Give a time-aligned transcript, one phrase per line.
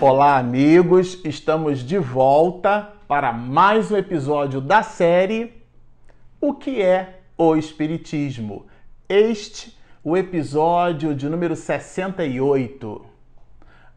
[0.00, 1.18] Olá, amigos!
[1.24, 5.52] Estamos de volta para mais um episódio da série
[6.40, 8.66] O que é o Espiritismo?
[9.08, 13.04] Este, o episódio de número 68.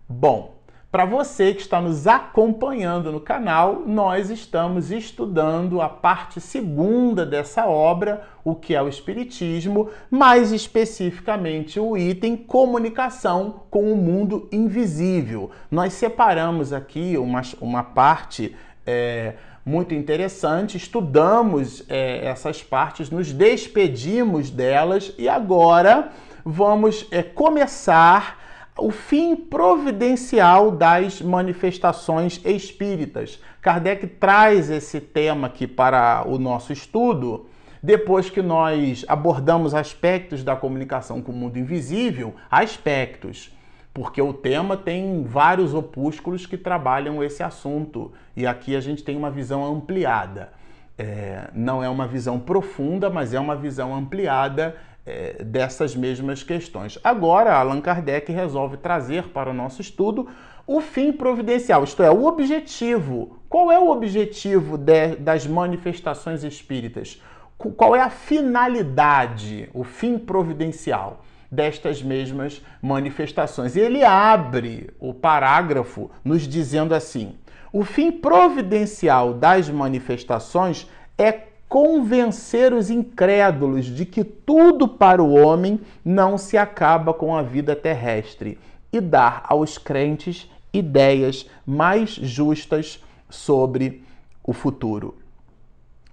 [0.10, 0.56] Bom,
[0.92, 7.66] para você que está nos acompanhando no canal, nós estamos estudando a parte segunda dessa
[7.66, 15.50] obra, o que é o Espiritismo, mais especificamente o item comunicação com o mundo invisível.
[15.72, 18.54] Nós separamos aqui uma, uma parte.
[18.86, 26.10] É, muito interessante, estudamos é, essas partes, nos despedimos delas e agora
[26.44, 28.41] vamos é, começar
[28.78, 33.42] o fim providencial das manifestações espíritas.
[33.62, 37.48] Kardec traz esse tema aqui para o nosso estudo.
[37.84, 43.52] Depois que nós abordamos aspectos da comunicação com o mundo invisível, aspectos,
[43.94, 49.18] porque o tema tem vários opúsculos que trabalham esse assunto e aqui a gente tem
[49.18, 50.54] uma visão ampliada.
[50.98, 56.98] É, não é uma visão profunda, mas é uma visão ampliada é, dessas mesmas questões.
[57.04, 60.28] Agora, Allan Kardec resolve trazer para o nosso estudo
[60.66, 63.40] o fim providencial, isto é, o objetivo.
[63.50, 67.22] Qual é o objetivo de, das manifestações espíritas?
[67.58, 73.76] Qual é a finalidade, o fim providencial destas mesmas manifestações?
[73.76, 77.36] E ele abre o parágrafo nos dizendo assim:
[77.72, 85.80] o fim providencial das manifestações é convencer os incrédulos de que tudo para o homem
[86.04, 88.60] não se acaba com a vida terrestre
[88.92, 94.04] e dar aos crentes ideias mais justas sobre
[94.44, 95.18] o futuro.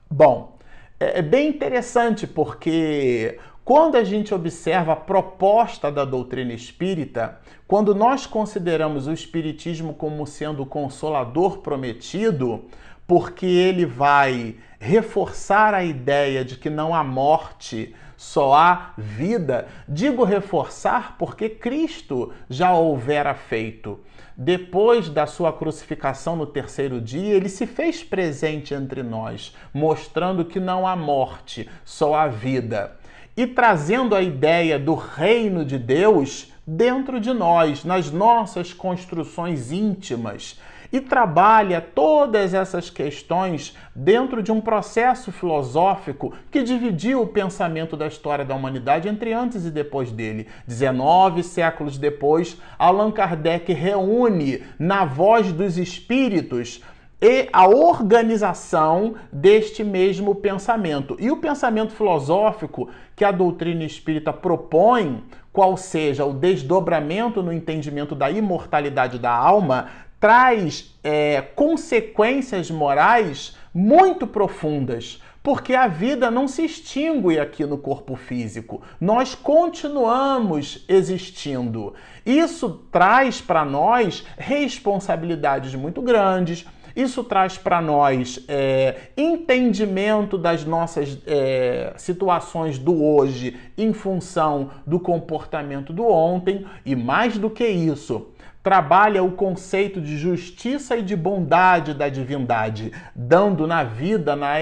[0.08, 0.56] Bom,
[1.00, 7.96] é, é bem interessante porque quando a gente observa a proposta da doutrina espírita, quando
[7.96, 12.64] nós consideramos o espiritismo como sendo o consolador prometido,
[13.08, 19.66] porque ele vai reforçar a ideia de que não há morte, só há vida.
[19.88, 23.98] Digo reforçar porque Cristo já houvera feito.
[24.36, 30.60] Depois da sua crucificação no terceiro dia, ele se fez presente entre nós, mostrando que
[30.60, 32.94] não há morte, só há vida.
[33.34, 40.60] E trazendo a ideia do reino de Deus dentro de nós, nas nossas construções íntimas
[40.92, 48.06] e trabalha todas essas questões dentro de um processo filosófico que dividiu o pensamento da
[48.06, 50.46] história da humanidade entre antes e depois dele.
[50.66, 56.82] 19 séculos depois, Allan Kardec reúne na voz dos espíritos
[57.20, 61.16] e a organização deste mesmo pensamento.
[61.18, 68.14] E o pensamento filosófico que a doutrina espírita propõe, qual seja o desdobramento no entendimento
[68.14, 69.88] da imortalidade da alma,
[70.20, 78.16] traz é, consequências morais muito profundas, porque a vida não se extingue aqui no corpo
[78.16, 81.94] físico, nós continuamos existindo.
[82.26, 86.66] Isso traz para nós responsabilidades muito grandes.
[86.94, 94.98] Isso traz para nós é, entendimento das nossas é, situações do hoje em função do
[94.98, 98.32] comportamento do ontem, e mais do que isso,
[98.62, 104.58] trabalha o conceito de justiça e de bondade da divindade, dando na vida, na,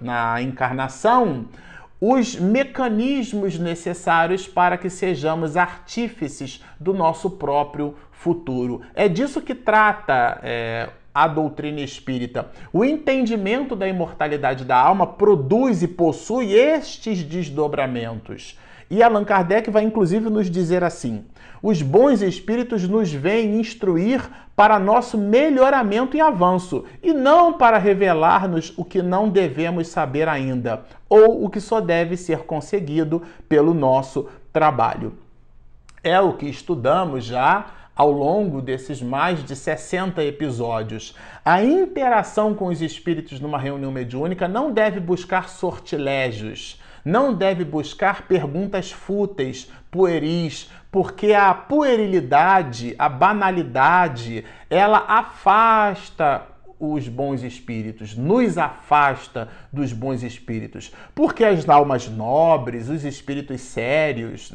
[0.00, 1.46] na encarnação,
[2.00, 8.80] os mecanismos necessários para que sejamos artífices do nosso próprio futuro.
[8.94, 12.50] É disso que trata é, a doutrina espírita.
[12.72, 18.58] O entendimento da imortalidade da alma produz e possui estes desdobramentos.
[18.88, 21.24] E Allan Kardec vai inclusive nos dizer assim:
[21.62, 28.72] os bons espíritos nos vêm instruir para nosso melhoramento e avanço, e não para revelar-nos
[28.76, 34.28] o que não devemos saber ainda, ou o que só deve ser conseguido pelo nosso
[34.52, 35.14] trabalho.
[36.02, 41.14] É o que estudamos já ao longo desses mais de 60 episódios.
[41.44, 48.26] A interação com os espíritos numa reunião mediúnica não deve buscar sortilégios não deve buscar
[48.26, 56.46] perguntas fúteis, pueris, porque a puerilidade, a banalidade, ela afasta
[56.78, 64.52] os bons espíritos, nos afasta dos bons espíritos, porque as almas nobres, os espíritos sérios,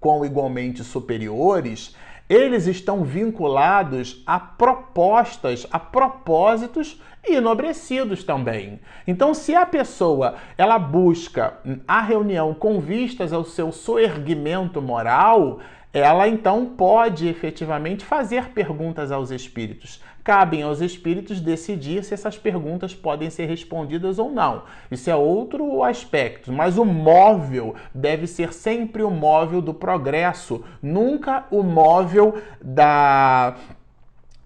[0.00, 1.94] com igualmente superiores,
[2.30, 8.78] eles estão vinculados a propostas, a propósitos enobrecidos também.
[9.04, 11.54] Então, se a pessoa ela busca
[11.88, 15.58] a reunião com vistas ao seu soerguimento moral,
[15.92, 20.00] ela então pode efetivamente fazer perguntas aos espíritos.
[20.22, 24.64] Cabem aos espíritos decidir se essas perguntas podem ser respondidas ou não.
[24.90, 31.46] Isso é outro aspecto, mas o móvel deve ser sempre o móvel do progresso, nunca
[31.50, 33.56] o móvel da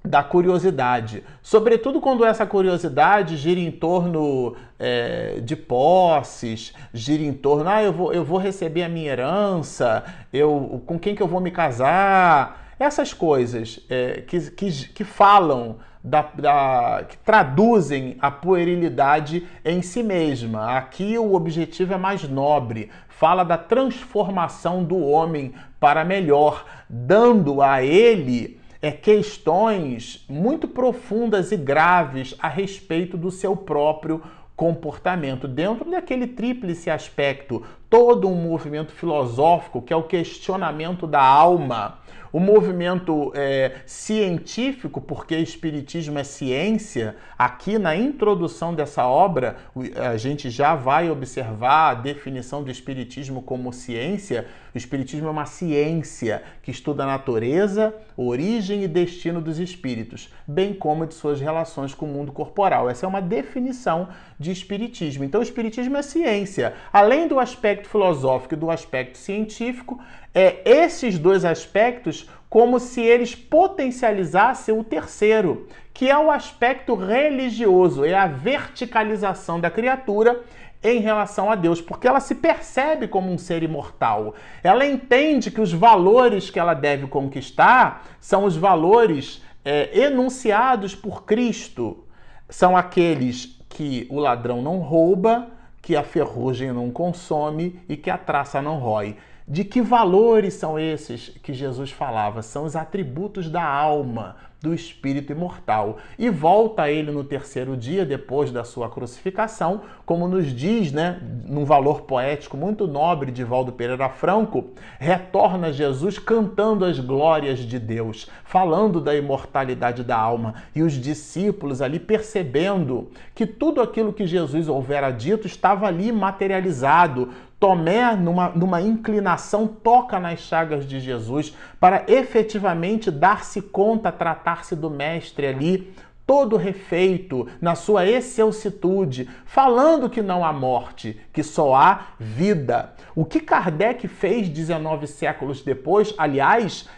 [0.06, 7.70] da curiosidade, sobretudo quando essa curiosidade gira em torno é, de posses, gira em torno,
[7.70, 11.40] ah, eu vou, eu vou receber a minha herança, eu, com quem que eu vou
[11.40, 19.46] me casar, essas coisas é, que, que, que falam da, da, que traduzem a puerilidade
[19.64, 20.76] em si mesma.
[20.76, 27.82] Aqui o objetivo é mais nobre, fala da transformação do homem para melhor, dando a
[27.82, 34.22] ele é, questões muito profundas e graves a respeito do seu próprio
[34.54, 41.98] comportamento, dentro daquele tríplice aspecto, todo um movimento filosófico que é o questionamento da alma
[42.34, 49.54] o movimento é, científico, porque Espiritismo é ciência, aqui na introdução dessa obra,
[49.94, 54.48] a gente já vai observar a definição do Espiritismo como ciência.
[54.74, 60.74] O Espiritismo é uma ciência que estuda a natureza, origem e destino dos espíritos, bem
[60.74, 62.90] como de suas relações com o mundo corporal.
[62.90, 64.08] Essa é uma definição
[64.40, 65.22] de Espiritismo.
[65.22, 66.74] Então, o Espiritismo é ciência.
[66.92, 70.00] Além do aspecto filosófico e do aspecto científico,
[70.34, 78.04] é, esses dois aspectos como se eles potencializassem o terceiro, que é o aspecto religioso,
[78.04, 80.40] é a verticalização da criatura
[80.82, 84.34] em relação a Deus, porque ela se percebe como um ser imortal.
[84.62, 91.24] Ela entende que os valores que ela deve conquistar são os valores é, enunciados por
[91.24, 92.04] Cristo.
[92.48, 95.48] São aqueles que o ladrão não rouba,
[95.80, 99.16] que a ferrugem não consome e que a traça não rói.
[99.46, 102.40] De que valores são esses que Jesus falava?
[102.40, 105.98] São os atributos da alma, do espírito imortal.
[106.18, 111.66] E volta ele no terceiro dia, depois da sua crucificação, como nos diz, né, num
[111.66, 118.30] valor poético muito nobre de Valdo Pereira Franco, retorna Jesus cantando as glórias de Deus,
[118.44, 120.54] falando da imortalidade da alma.
[120.74, 127.28] E os discípulos ali percebendo que tudo aquilo que Jesus houvera dito estava ali materializado,
[127.58, 134.90] Tomé, numa, numa inclinação, toca nas chagas de Jesus para efetivamente dar-se conta, tratar-se do
[134.90, 135.94] Mestre ali,
[136.26, 142.94] todo refeito, na sua excelsitude, falando que não há morte, que só há vida.
[143.14, 146.88] O que Kardec fez 19 séculos depois, aliás,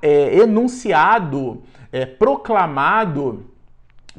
[0.00, 1.62] é, enunciado,
[1.92, 3.46] é, proclamado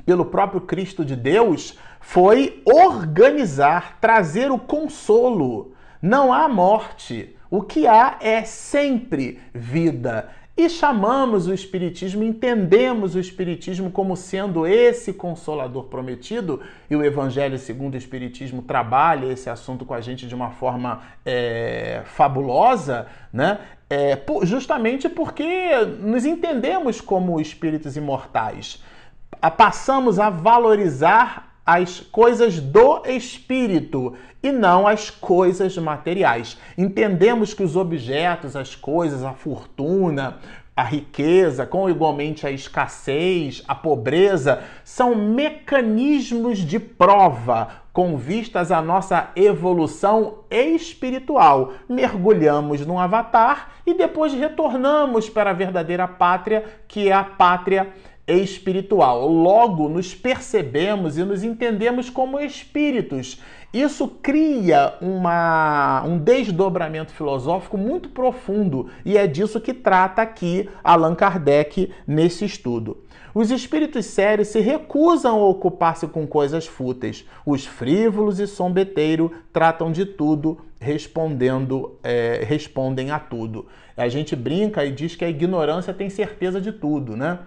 [0.06, 7.36] pelo próprio Cristo de Deus, foi organizar, trazer o consolo não há morte.
[7.50, 10.30] O que há é sempre vida.
[10.60, 16.60] E chamamos o Espiritismo, entendemos o Espiritismo como sendo esse consolador prometido,
[16.90, 21.02] e o Evangelho segundo o Espiritismo trabalha esse assunto com a gente de uma forma
[21.26, 23.60] é, fabulosa, né?
[23.90, 28.84] É, justamente porque nos entendemos como espíritos imortais.
[29.56, 36.58] Passamos a valorizar as coisas do espírito e não as coisas materiais.
[36.76, 40.40] Entendemos que os objetos, as coisas, a fortuna,
[40.76, 48.82] a riqueza, com igualmente a escassez, a pobreza, são mecanismos de prova com vistas à
[48.82, 51.74] nossa evolução espiritual.
[51.88, 57.94] Mergulhamos num avatar e depois retornamos para a verdadeira pátria, que é a pátria.
[59.28, 63.42] Logo, nos percebemos e nos entendemos como espíritos.
[63.74, 71.14] Isso cria uma, um desdobramento filosófico muito profundo e é disso que trata aqui Allan
[71.14, 72.98] Kardec nesse estudo.
[73.34, 77.26] Os espíritos sérios se recusam a ocupar-se com coisas fúteis.
[77.46, 83.68] Os frívolos e sombeteiro tratam de tudo, respondendo, é, respondem a tudo.
[83.96, 87.38] A gente brinca e diz que a ignorância tem certeza de tudo, né?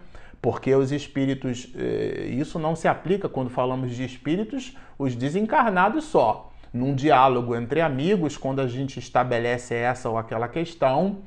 [0.43, 6.53] Porque os espíritos, eh, isso não se aplica quando falamos de espíritos, os desencarnados só.
[6.75, 11.19] Num diálogo entre amigos, quando a gente estabelece essa ou aquela questão,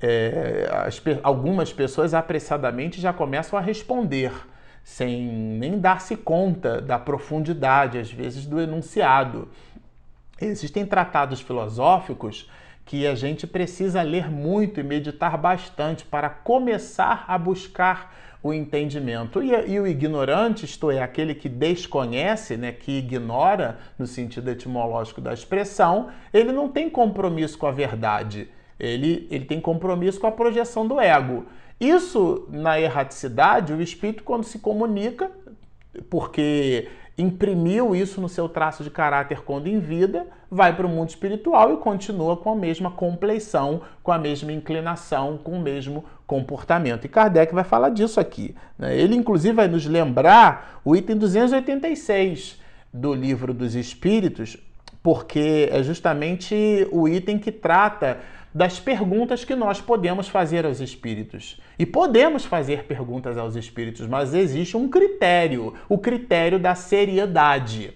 [0.00, 4.32] é, as, algumas pessoas apressadamente já começam a responder,
[4.82, 9.48] sem nem dar-se conta da profundidade, às vezes, do enunciado.
[10.40, 12.50] Existem tratados filosóficos
[12.84, 19.42] que a gente precisa ler muito e meditar bastante para começar a buscar o entendimento.
[19.42, 25.20] E, e, o ignorante, isto é, aquele que desconhece, né, que ignora, no sentido etimológico
[25.20, 28.48] da expressão, ele não tem compromisso com a verdade.
[28.78, 31.46] Ele, ele tem compromisso com a projeção do ego.
[31.80, 35.30] Isso, na erraticidade, o espírito, quando se comunica,
[36.08, 41.08] porque imprimiu isso no seu traço de caráter quando em vida, vai para o mundo
[41.08, 47.06] espiritual e continua com a mesma compleição, com a mesma inclinação, com o mesmo comportamento.
[47.06, 48.54] E Kardec vai falar disso aqui.
[48.78, 48.96] Né?
[48.96, 52.60] Ele, inclusive, vai nos lembrar o item 286
[52.92, 54.58] do Livro dos Espíritos,
[55.02, 58.18] porque é justamente o item que trata
[58.54, 61.60] das perguntas que nós podemos fazer aos espíritos.
[61.78, 67.94] E podemos fazer perguntas aos espíritos, mas existe um critério, o critério da seriedade,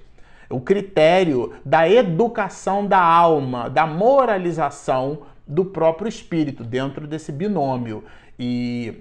[0.49, 8.05] o critério da educação da alma, da moralização do próprio espírito dentro desse binômio.
[8.45, 9.01] E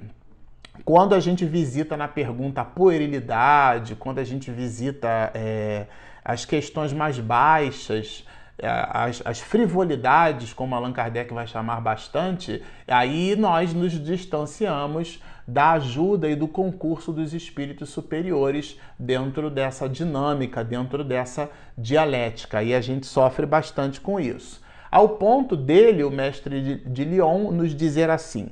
[0.86, 5.88] quando a gente visita na pergunta a puerilidade, quando a gente visita é,
[6.24, 8.24] as questões mais baixas,
[8.60, 15.72] é, as, as, frivolidades, como Allan Kardec vai chamar bastante, aí nós nos distanciamos da
[15.72, 22.80] ajuda e do concurso dos espíritos superiores dentro dessa dinâmica, dentro dessa dialética, e a
[22.80, 24.62] gente sofre bastante com isso.
[24.92, 28.50] Ao ponto dele, o mestre de, de Lyon, nos dizer assim: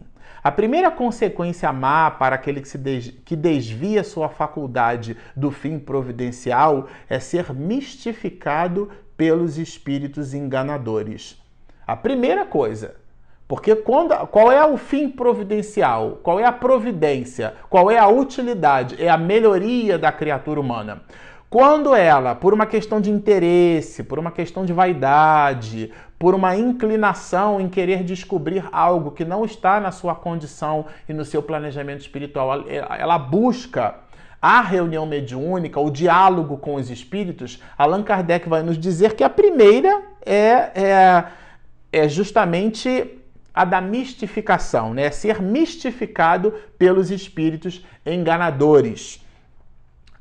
[0.50, 3.14] a primeira consequência má para aquele que, se des...
[3.24, 11.40] que desvia sua faculdade do fim providencial é ser mistificado pelos espíritos enganadores.
[11.86, 12.96] A primeira coisa,
[13.48, 16.20] porque quando, qual é o fim providencial?
[16.24, 17.54] Qual é a providência?
[17.70, 19.00] Qual é a utilidade?
[19.00, 21.04] É a melhoria da criatura humana.
[21.48, 27.62] Quando ela, por uma questão de interesse, por uma questão de vaidade, por uma inclinação
[27.62, 32.66] em querer descobrir algo que não está na sua condição e no seu planejamento espiritual,
[32.68, 33.96] ela busca
[34.42, 39.30] a reunião mediúnica, o diálogo com os espíritos, Allan Kardec vai nos dizer que a
[39.30, 41.26] primeira é, é,
[41.92, 43.16] é justamente
[43.54, 45.12] a da mistificação, né?
[45.12, 49.26] ser mistificado pelos espíritos enganadores.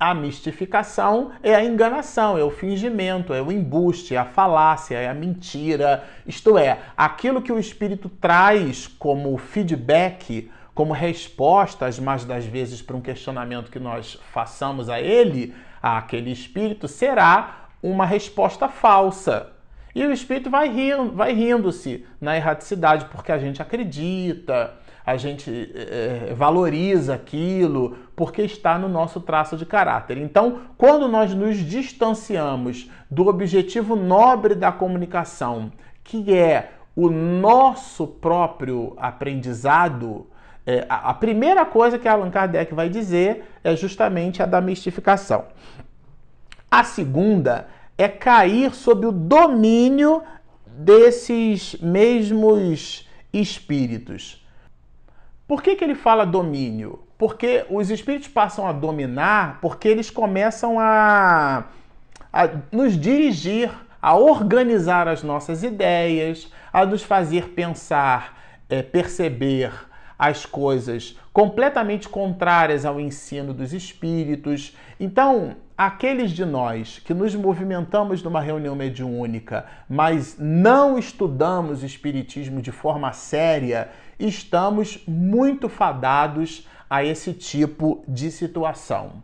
[0.01, 5.09] A mistificação é a enganação, é o fingimento, é o embuste, é a falácia, é
[5.09, 6.05] a mentira.
[6.25, 12.97] Isto é, aquilo que o espírito traz como feedback, como respostas, mais das vezes para
[12.97, 15.53] um questionamento que nós façamos a ele,
[15.83, 19.51] àquele espírito, será uma resposta falsa.
[19.93, 24.75] E o espírito vai rindo, vai rindo-se na erraticidade, porque a gente acredita,
[25.09, 30.19] a gente é, valoriza aquilo, porque está no nosso traço de caráter.
[30.19, 35.73] Então, quando nós nos distanciamos do objetivo nobre da comunicação,
[36.05, 40.27] que é o nosso próprio aprendizado,
[40.67, 45.47] é, a, primeira coisa que Allan Kardec vai dizer é justamente a da mistificação.
[46.71, 50.23] A segunda é cair sob o domínio
[50.67, 54.47] desses mesmos espíritos.
[55.49, 57.01] Por que, que ele fala domínio?
[57.17, 61.65] Porque os espíritos passam a dominar porque eles começam a,
[62.31, 68.39] a nos dirigir, a organizar as nossas ideias, a nos fazer pensar,
[68.69, 69.73] é, perceber,
[70.19, 74.77] as coisas completamente contrárias ao ensino dos espíritos.
[74.99, 82.73] Então, aqueles de nós que nos movimentamos numa reunião mediúnica, mas não estudamos espiritismo de
[82.73, 89.23] forma séria, estamos muito fadados a esse tipo de situação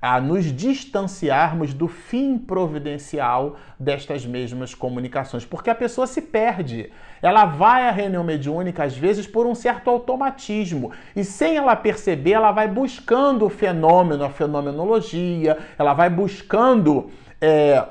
[0.00, 6.92] a nos distanciarmos do fim providencial destas mesmas comunicações, porque a pessoa se perde.
[7.22, 12.32] Ela vai à reunião mediúnica às vezes por um certo automatismo e sem ela perceber,
[12.32, 17.84] ela vai buscando o fenômeno, a fenomenologia, ela vai buscando é,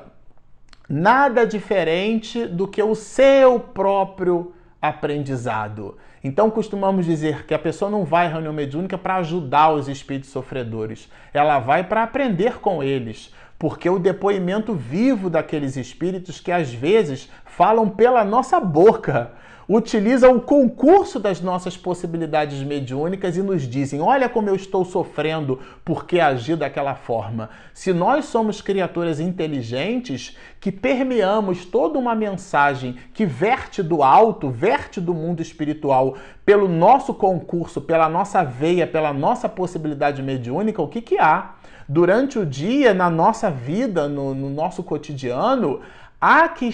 [0.88, 5.98] nada diferente do que o seu próprio aprendizado.
[6.26, 10.30] Então costumamos dizer que a pessoa não vai à reunião mediúnica para ajudar os espíritos
[10.30, 16.74] sofredores, ela vai para aprender com eles, porque o depoimento vivo daqueles espíritos que às
[16.74, 19.30] vezes falam pela nossa boca
[19.68, 25.60] utiliza o concurso das nossas possibilidades mediúnicas e nos dizem: Olha como eu estou sofrendo
[25.84, 27.50] porque agi daquela forma.
[27.74, 35.00] Se nós somos criaturas inteligentes que permeamos toda uma mensagem que verte do alto, verte
[35.00, 41.00] do mundo espiritual pelo nosso concurso, pela nossa veia, pela nossa possibilidade mediúnica, o que,
[41.00, 41.56] que há?
[41.88, 45.80] Durante o dia, na nossa vida, no, no nosso cotidiano,
[46.20, 46.66] Há que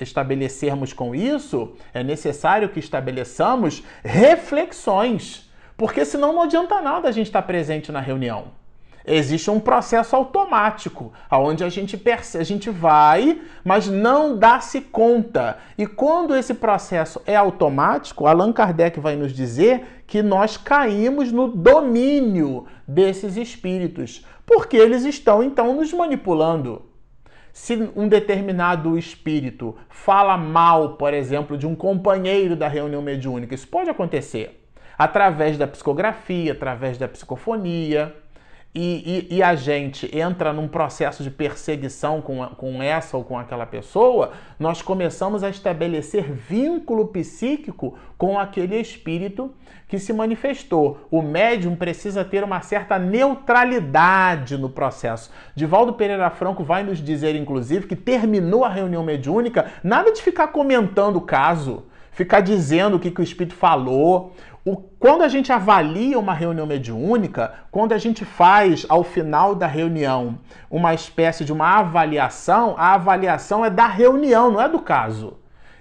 [0.00, 7.26] estabelecermos com isso, é necessário que estabeleçamos reflexões, porque senão não adianta nada a gente
[7.26, 8.52] estar presente na reunião.
[9.06, 15.58] Existe um processo automático, onde a gente percebe, a gente vai, mas não dá-se conta.
[15.76, 21.48] E quando esse processo é automático, Allan Kardec vai nos dizer que nós caímos no
[21.48, 26.93] domínio desses espíritos, porque eles estão então nos manipulando.
[27.54, 33.68] Se um determinado espírito fala mal, por exemplo, de um companheiro da reunião mediúnica, isso
[33.68, 34.68] pode acontecer
[34.98, 38.12] através da psicografia, através da psicofonia
[38.74, 43.38] e, e, e, a gente entra num processo de perseguição com, com essa ou com
[43.38, 49.54] aquela pessoa, nós começamos a estabelecer vínculo psíquico com aquele espírito
[49.86, 51.06] que se manifestou.
[51.08, 55.30] O médium precisa ter uma certa neutralidade no processo.
[55.54, 60.48] Divaldo Pereira Franco vai nos dizer, inclusive, que terminou a reunião mediúnica, nada de ficar
[60.48, 64.32] comentando o caso ficar dizendo o que, que o espírito falou,
[64.64, 69.66] o, quando a gente avalia uma reunião mediúnica, quando a gente faz ao final da
[69.66, 70.38] reunião
[70.70, 75.36] uma espécie de uma avaliação, a avaliação é da reunião, não é do caso.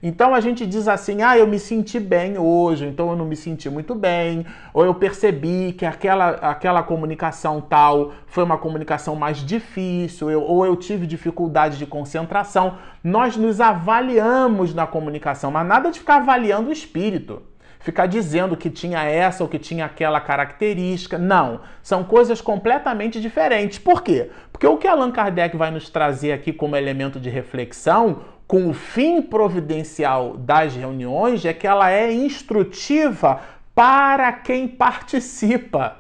[0.06, 3.38] Então a gente diz assim: ah, eu me senti bem hoje, então eu não me
[3.38, 9.38] senti muito bem, ou eu percebi que aquela, aquela comunicação tal foi uma comunicação mais
[9.38, 12.78] difícil, eu, ou eu tive dificuldade de concentração.
[13.02, 17.53] Nós nos avaliamos na comunicação, mas nada de ficar avaliando o espírito
[17.84, 21.18] ficar dizendo que tinha essa ou que tinha aquela característica.
[21.18, 23.78] Não, são coisas completamente diferentes.
[23.78, 24.32] Por quê?
[24.52, 28.74] Porque o que Allan Kardec vai nos trazer aqui como elemento de reflexão, com o
[28.74, 33.42] fim providencial das reuniões, é que ela é instrutiva
[33.76, 35.98] para quem participa.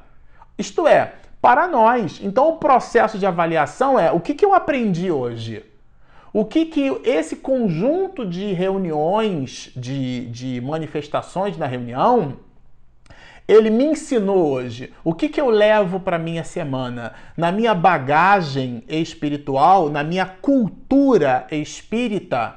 [0.57, 2.21] Isto é, para nós.
[2.23, 5.65] Então o processo de avaliação é o que, que eu aprendi hoje?
[6.33, 12.37] O que, que esse conjunto de reuniões, de, de manifestações na reunião,
[13.47, 14.91] ele me ensinou hoje.
[15.03, 17.13] O que, que eu levo para minha semana?
[17.37, 22.55] Na minha bagagem espiritual, na minha cultura espírita,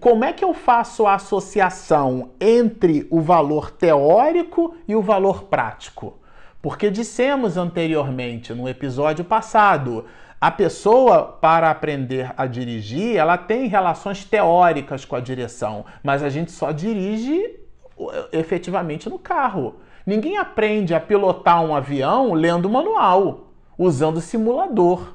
[0.00, 6.18] como é que eu faço a associação entre o valor teórico e o valor prático?
[6.60, 10.06] Porque dissemos anteriormente, no episódio passado,
[10.44, 16.28] a pessoa, para aprender a dirigir, ela tem relações teóricas com a direção, mas a
[16.28, 17.58] gente só dirige
[18.30, 19.76] efetivamente no carro.
[20.04, 25.14] Ninguém aprende a pilotar um avião lendo manual, usando simulador.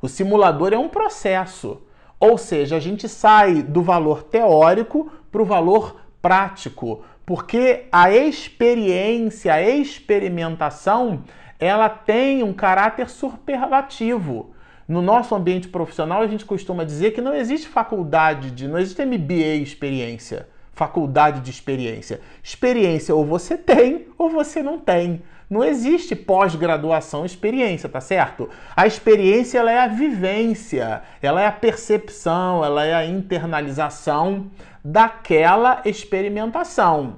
[0.00, 1.82] O simulador é um processo.
[2.18, 9.52] Ou seja, a gente sai do valor teórico para o valor prático, porque a experiência,
[9.52, 11.24] a experimentação,
[11.60, 14.54] ela tem um caráter superlativo.
[14.88, 18.66] No nosso ambiente profissional, a gente costuma dizer que não existe faculdade de.
[18.66, 22.20] não existe MBA experiência, faculdade de experiência.
[22.42, 25.22] Experiência ou você tem ou você não tem.
[25.48, 28.48] Não existe pós-graduação experiência, tá certo?
[28.74, 34.46] A experiência ela é a vivência, ela é a percepção, ela é a internalização
[34.82, 37.16] daquela experimentação.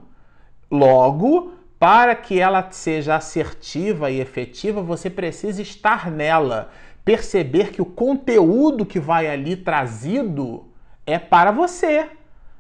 [0.68, 6.70] Logo, para que ela seja assertiva e efetiva, você precisa estar nela
[7.05, 10.64] perceber que o conteúdo que vai ali trazido
[11.07, 12.09] é para você.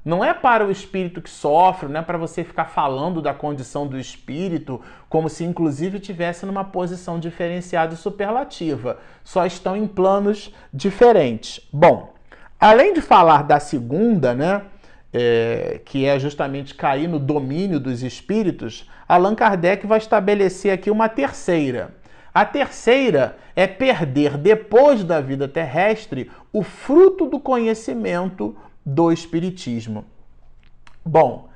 [0.04, 3.86] Não é para o espírito que sofre, não é para você ficar falando da condição
[3.86, 4.78] do espírito
[5.08, 8.98] como se inclusive tivesse numa posição diferenciada e superlativa.
[9.24, 11.66] Só estão em planos diferentes.
[11.72, 12.12] Bom,
[12.60, 14.60] além de falar da segunda, né,
[15.10, 21.08] é, que é justamente cair no domínio dos espíritos, Allan Kardec vai estabelecer aqui uma
[21.08, 21.94] terceira
[22.34, 30.04] a terceira é perder, depois da vida terrestre, o fruto do conhecimento do Espiritismo.
[31.04, 31.48] Bom,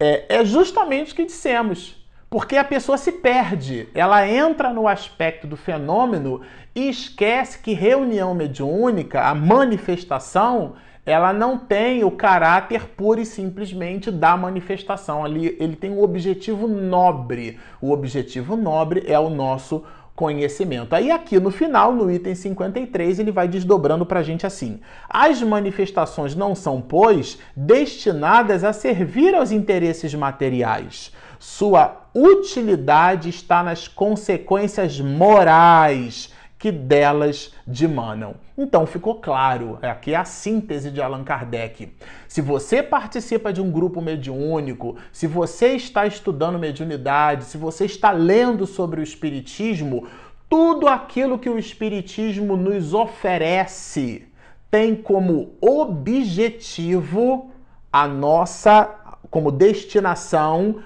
[0.00, 5.46] é, é justamente o que dissemos, porque a pessoa se perde, ela entra no aspecto
[5.46, 6.40] do fenômeno
[6.74, 14.10] e esquece que reunião mediúnica, a manifestação, ela não tem o caráter pura e simplesmente
[14.10, 15.24] da manifestação.
[15.24, 17.58] Ali ele tem um objetivo nobre.
[17.80, 19.84] O objetivo nobre é o nosso
[20.22, 20.94] conhecimento.
[20.94, 24.78] Aí aqui no final, no item 53, ele vai desdobrando para a gente assim:
[25.10, 31.10] as manifestações não são, pois, destinadas a servir aos interesses materiais.
[31.40, 38.36] Sua utilidade está nas consequências morais que delas dimanam.
[38.56, 41.92] Então ficou claro, é aqui é a síntese de Allan Kardec.
[42.28, 48.12] Se você participa de um grupo mediúnico, se você está estudando mediunidade, se você está
[48.12, 50.06] lendo sobre o espiritismo,
[50.48, 54.28] tudo aquilo que o espiritismo nos oferece
[54.70, 57.50] tem como objetivo
[57.92, 60.76] a nossa como destinação,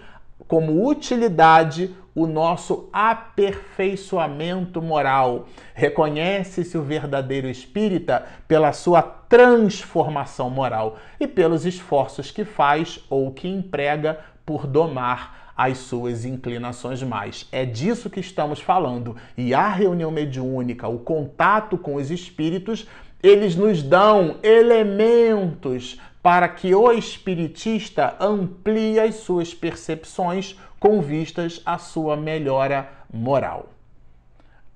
[0.49, 5.47] como utilidade, o nosso aperfeiçoamento moral.
[5.75, 13.47] Reconhece-se o verdadeiro espírita pela sua transformação moral e pelos esforços que faz ou que
[13.47, 17.47] emprega por domar as suas inclinações mais.
[17.53, 19.15] É disso que estamos falando.
[19.37, 22.87] E a reunião mediúnica, o contato com os espíritos,
[23.23, 31.79] eles nos dão elementos para que o espiritista amplie as suas percepções com vistas à
[31.79, 33.71] sua melhora moral.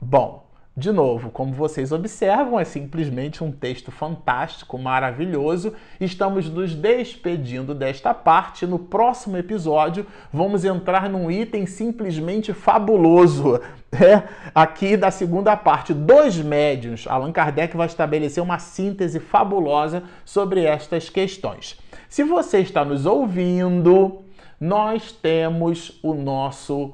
[0.01, 5.75] Bom, de novo, como vocês observam, é simplesmente um texto fantástico, maravilhoso.
[6.01, 8.67] Estamos nos despedindo desta parte.
[8.67, 13.61] No próximo episódio, vamos entrar num item simplesmente fabuloso.
[13.93, 14.23] É,
[14.55, 17.09] aqui da segunda parte, dois médiuns.
[17.09, 21.77] Allan Kardec vai estabelecer uma síntese fabulosa sobre estas questões.
[22.09, 24.23] Se você está nos ouvindo,
[24.61, 26.93] nós temos o nosso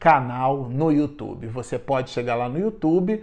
[0.00, 1.46] canal no YouTube.
[1.48, 3.22] Você pode chegar lá no YouTube,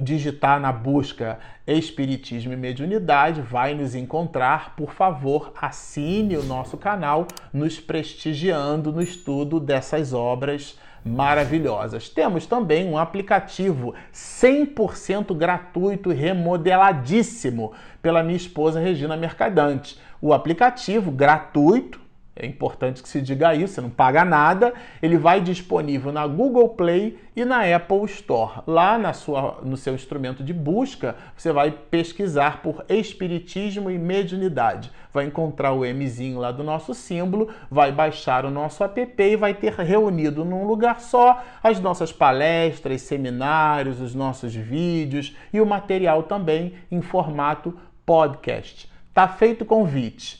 [0.00, 4.74] digitar na busca Espiritismo e Mediunidade, vai nos encontrar.
[4.76, 12.08] Por favor, assine o nosso canal, nos prestigiando no estudo dessas obras maravilhosas.
[12.08, 19.98] Temos também um aplicativo 100% gratuito remodeladíssimo pela minha esposa Regina Mercadante.
[20.20, 22.00] O aplicativo gratuito
[22.36, 24.72] é importante que se diga isso, você não paga nada.
[25.02, 28.62] Ele vai disponível na Google Play e na Apple Store.
[28.66, 34.90] Lá na sua, no seu instrumento de busca, você vai pesquisar por Espiritismo e Mediunidade.
[35.12, 39.52] Vai encontrar o Mzinho lá do nosso símbolo, vai baixar o nosso app e vai
[39.52, 46.22] ter reunido num lugar só as nossas palestras, seminários, os nossos vídeos e o material
[46.22, 48.88] também em formato podcast.
[49.12, 50.39] Tá feito o convite